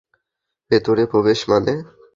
[0.71, 1.73] ভেতরে প্রবেশ মানে?